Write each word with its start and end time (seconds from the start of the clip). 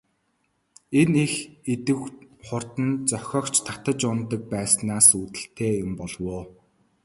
Энэ 1.01 1.17
их 1.25 1.33
идэвх 1.73 2.03
хурд 2.45 2.73
нь 2.85 2.95
зохиогч 3.09 3.55
татаж 3.67 3.99
унадаг 4.11 4.41
байснаас 4.53 5.07
үүдэлтэй 5.19 5.73
юм 5.83 5.91
болов 5.99 6.21
уу? 6.27 6.43